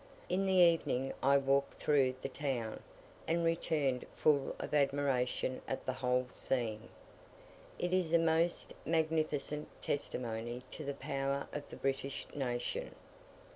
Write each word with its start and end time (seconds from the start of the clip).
In 0.29 0.47
the 0.47 0.53
evening 0.55 1.13
I 1.21 1.37
walked 1.37 1.75
through 1.75 2.15
the 2.23 2.27
town, 2.29 2.79
and 3.27 3.45
returned 3.45 4.03
full 4.15 4.55
of 4.59 4.73
admiration 4.73 5.61
at 5.67 5.85
the 5.85 5.93
whole 5.93 6.25
scene. 6.33 6.89
It 7.77 7.93
is 7.93 8.11
a 8.11 8.17
most 8.17 8.73
magnificent 8.83 9.67
testimony 9.79 10.63
to 10.71 10.83
the 10.83 10.95
power 10.95 11.47
of 11.53 11.69
the 11.69 11.75
British 11.77 12.25
nation. 12.33 12.95